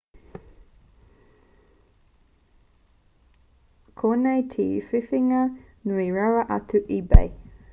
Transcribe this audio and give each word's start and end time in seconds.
koinei 4.01 4.47
te 4.55 4.65
whiwhinga 4.87 5.45
nui 5.85 6.07
rawa 6.17 6.41
atu 6.57 6.75
a 6.83 6.87
ebay 6.99 7.29